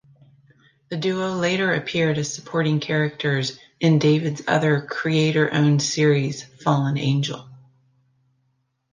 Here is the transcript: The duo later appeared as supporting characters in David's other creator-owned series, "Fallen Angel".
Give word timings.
The 0.89 0.97
duo 0.97 1.35
later 1.35 1.75
appeared 1.75 2.17
as 2.17 2.33
supporting 2.33 2.79
characters 2.79 3.59
in 3.79 3.99
David's 3.99 4.41
other 4.47 4.81
creator-owned 4.87 5.79
series, 5.79 6.41
"Fallen 6.63 6.97
Angel". 6.97 7.47